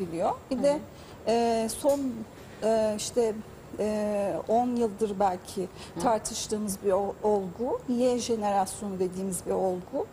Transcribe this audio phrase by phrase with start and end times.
[0.00, 0.32] biliyor.
[0.50, 0.78] Bir de
[1.26, 2.00] e, son
[2.62, 3.34] e, işte
[3.78, 5.68] e, 10 yıldır belki
[6.02, 7.80] tartıştığımız bir olgu.
[7.88, 10.06] Y jenerasyonu dediğimiz bir olgu.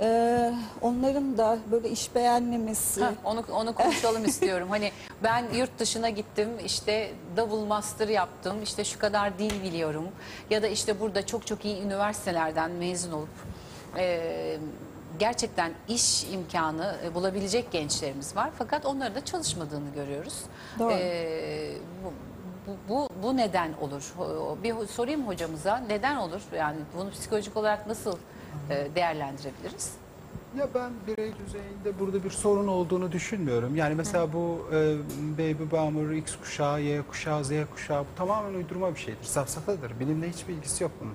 [0.00, 0.52] E,
[0.82, 3.04] onların da böyle iş beğenmemesi.
[3.04, 4.68] Heh, onu onu konuşalım istiyorum.
[4.70, 10.08] Hani ben yurt dışına gittim, işte double master yaptım, işte şu kadar dil biliyorum
[10.50, 13.28] ya da işte burada çok çok iyi üniversitelerden mezun olup
[13.98, 14.58] e,
[15.18, 18.50] gerçekten iş imkanı e, bulabilecek gençlerimiz var.
[18.58, 20.42] Fakat onların da çalışmadığını görüyoruz.
[20.78, 20.92] Doğru.
[20.92, 22.12] E, bu,
[22.66, 24.14] bu, bu, bu neden olur?
[24.62, 26.40] Bir sorayım hocamıza neden olur?
[26.56, 28.18] Yani bunu psikolojik olarak nasıl
[28.70, 29.92] e, değerlendirebiliriz?
[30.58, 33.76] Ya ben birey düzeyinde burada bir sorun olduğunu düşünmüyorum.
[33.76, 34.96] Yani mesela bu e,
[35.38, 39.24] baby boomer, X kuşağı, Y kuşağı, Z kuşağı bu tamamen uydurma bir şeydir.
[39.24, 40.00] Safsatadır.
[40.00, 41.14] Bilimle hiçbir ilgisi yok bunun.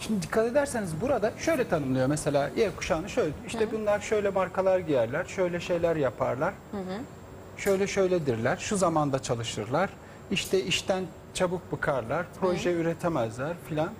[0.00, 3.30] Şimdi dikkat ederseniz burada şöyle tanımlıyor mesela Y kuşağını şöyle.
[3.46, 6.54] İşte bunlar şöyle markalar giyerler, şöyle şeyler yaparlar.
[7.56, 9.90] Şöyle şöyledirler, şu zamanda çalışırlar.
[10.30, 13.90] İşte işten çabuk bıkarlar, proje üretemezler filan.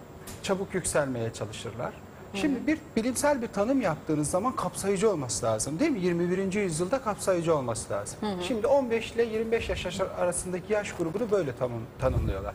[0.43, 1.93] Çabuk yükselmeye çalışırlar.
[2.35, 6.01] Şimdi bir bilimsel bir tanım yaptığınız zaman kapsayıcı olması lazım değil mi?
[6.01, 6.53] 21.
[6.53, 8.19] yüzyılda kapsayıcı olması lazım.
[8.49, 12.55] Şimdi 15 ile 25 yaş arasındaki yaş grubunu böyle tanım, tanımlıyorlar.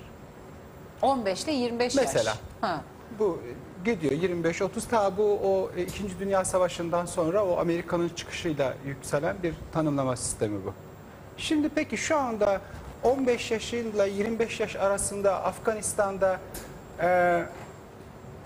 [1.02, 2.06] 15 ile 25 yaş.
[2.06, 2.34] Mesela.
[2.62, 2.82] Ha.
[3.20, 3.42] Bu
[3.86, 6.20] e, gidiyor 25-30 ta bu o e, 2.
[6.20, 10.74] Dünya Savaşı'ndan sonra o Amerika'nın çıkışıyla yükselen bir tanımlama sistemi bu.
[11.38, 12.62] Şimdi peki şu anda
[13.04, 16.40] 15 yaşıyla 25 yaş arasında Afganistan'da
[17.02, 17.44] e,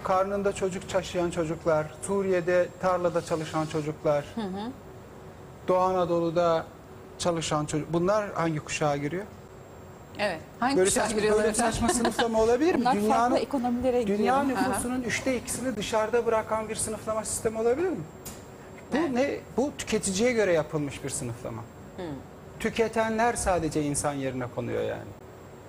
[0.04, 4.26] karnında çocuk taşıyan çocuklar, Suriye'de tarlada çalışan çocuklar,
[5.68, 6.66] Doğu Anadolu'da
[7.18, 9.24] çalışan çocuk bunlar hangi kuşağa giriyor?
[10.20, 10.40] Evet.
[10.60, 12.82] Hangi Böyle kuşağa saçma, giriyorlar böyle saçma sınıflama olabilir mi?
[12.82, 14.08] Bunlar Dünyanın ekonomilere.
[14.08, 17.98] Dünya nüfusunun üçte ikisini dışarıda bırakan bir sınıflama sistemi olabilir mi?
[18.94, 19.12] Bu Evet.
[19.12, 19.40] ne?
[19.58, 21.62] Bu tüketiciye göre yapılmış bir sınıflama.
[22.60, 25.10] Tüketenler sadece insan yerine konuyor yani.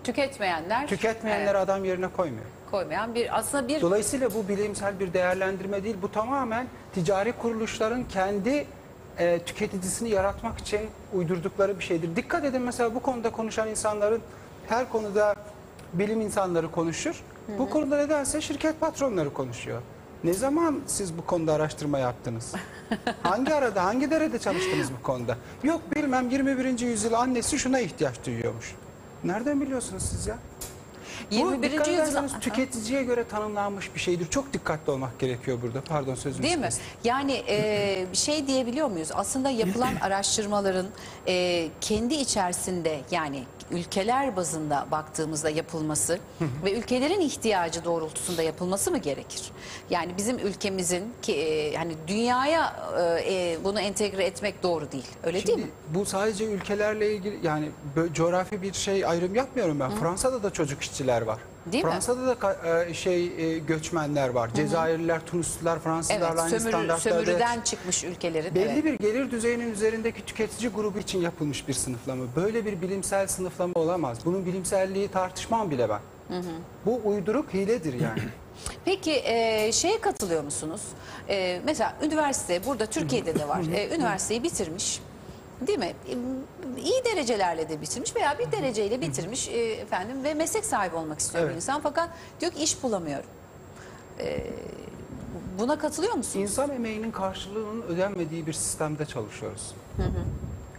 [0.05, 2.45] Tüketmeyenler, Tüketmeyenler evet, adam yerine koymuyor.
[2.71, 5.97] koymayan bir aslında bir Dolayısıyla bu bilimsel bir değerlendirme değil.
[6.03, 8.67] Bu tamamen ticari kuruluşların kendi
[9.19, 10.81] e, tüketicisini yaratmak için
[11.13, 12.17] uydurdukları bir şeydir.
[12.17, 14.23] Dikkat edin mesela bu konuda konuşan insanların
[14.69, 15.35] her konuda
[15.93, 17.23] bilim insanları konuşur.
[17.59, 19.83] Bu konuda nedense şirket patronları konuşuyor.
[20.25, 22.53] Ne zaman siz bu konuda araştırma yaptınız?
[23.23, 25.37] hangi arada, hangi derede çalıştınız bu konuda?
[25.63, 26.79] Yok bilmem 21.
[26.79, 28.75] yüzyıl annesi şuna ihtiyaç duyuyormuş.
[29.25, 30.39] Nereden biliyorsunuz siz ya?
[31.31, 31.71] Bu 21.
[31.73, 34.31] dikkat yüzyıl ederseniz tüketiciye göre tanımlanmış bir şeydir.
[34.31, 35.81] Çok dikkatli olmak gerekiyor burada.
[35.81, 36.65] Pardon sözünüzü Değil mi?
[36.65, 36.85] kestim.
[37.05, 39.09] Yani e, şey diyebiliyor muyuz?
[39.15, 40.87] Aslında yapılan araştırmaların
[41.27, 46.19] e, kendi içerisinde yani ülkeler bazında baktığımızda yapılması
[46.65, 49.43] ve ülkelerin ihtiyacı doğrultusunda yapılması mı gerekir?
[49.91, 55.07] Yani bizim ülkemizin ki e, hani dünyaya e, e, bunu entegre etmek doğru değil.
[55.23, 55.65] Öyle değil mi?
[55.95, 59.91] bu sadece ülkelerle ilgili yani bö- coğrafi bir şey ayrım yapmıyorum ben.
[59.91, 61.39] Fransa'da da çocuk işçiler var.
[61.73, 61.91] Değil mi?
[61.91, 64.51] Fransa'da da ka- e, şey e, göçmenler var.
[64.55, 67.01] Cezayirliler, Tunuslular, Fransızlarla Evet, aynı sömürü, standartlarda.
[67.01, 68.55] sömürüden çıkmış ülkelerin.
[68.55, 68.85] Belli evet.
[68.85, 72.25] bir gelir düzeyinin üzerindeki tüketici grubu için yapılmış bir sınıflama.
[72.37, 74.19] Böyle bir bilimsel sınıflama olamaz.
[74.25, 76.01] Bunun bilimselliği tartışmam bile ben.
[76.87, 78.21] Bu uyduruk hiledir yani.
[78.85, 80.81] Peki e, şeye katılıyor musunuz?
[81.29, 83.61] E, mesela üniversite burada Türkiye'de de var.
[83.75, 85.01] E, üniversiteyi bitirmiş.
[85.67, 85.93] Değil mi?
[86.79, 91.45] İyi derecelerle de bitirmiş veya bir dereceyle bitirmiş e, efendim ve meslek sahibi olmak istiyor
[91.45, 91.57] bir Evet.
[91.57, 92.11] insan fakat
[92.41, 93.31] diyor ki iş bulamıyorum.
[94.21, 94.47] E,
[95.59, 96.37] buna katılıyor musunuz?
[96.43, 99.75] İnsan emeğinin karşılığının ödenmediği bir sistemde çalışıyoruz.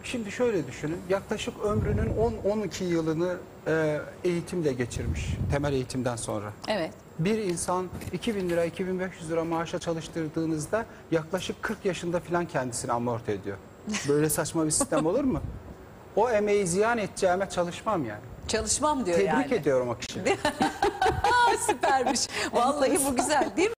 [0.04, 2.14] Şimdi şöyle düşünün, yaklaşık ömrünün
[2.46, 3.38] 10-12 yılını
[3.68, 6.54] e, eğitimle geçirmiş, temel eğitimden sonra.
[6.68, 6.92] Evet.
[7.20, 13.58] Bir insan 2000 lira, 2500 lira maaşa çalıştırdığınızda yaklaşık 40 yaşında falan kendisini amorti ediyor.
[14.08, 15.42] Böyle saçma bir sistem olur mu?
[16.16, 18.22] O emeği ziyan edeceğime çalışmam yani.
[18.48, 19.54] Çalışmam diyor Tebrik yani.
[19.54, 20.24] ediyorum o kişiyi.
[21.68, 22.28] Süpermiş.
[22.54, 23.70] Vallahi bu güzel değil mi?